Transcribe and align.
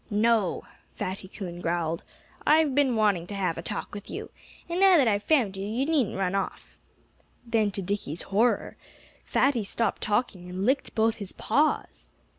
"No!" 0.09 0.63
Fatty 0.95 1.27
Coon 1.27 1.61
growled. 1.61 2.01
"I've 2.43 2.73
been 2.73 2.95
wanting 2.95 3.27
to 3.27 3.35
have 3.35 3.55
a 3.59 3.61
talk 3.61 3.93
with 3.93 4.09
you. 4.09 4.31
And 4.67 4.79
now 4.79 4.97
that 4.97 5.07
I've 5.07 5.21
found 5.21 5.55
you, 5.55 5.67
you 5.67 5.85
needn't 5.85 6.17
run 6.17 6.33
off." 6.33 6.75
Then, 7.45 7.69
to 7.69 7.83
Dickie's 7.83 8.23
horror, 8.23 8.77
Fatty 9.25 9.63
stopped 9.63 10.01
talking 10.01 10.49
and 10.49 10.65
licked 10.65 10.95
both 10.95 11.17
his 11.17 11.33
paws. 11.33 12.13